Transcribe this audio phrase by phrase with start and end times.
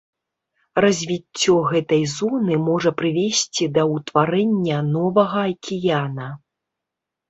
[0.85, 6.37] Развіццё гэтай зоны можа прывесці да ўтварэння новага акіяна.